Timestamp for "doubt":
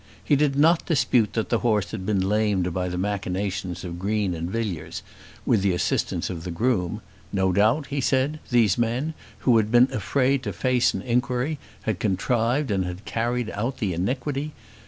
7.51-7.85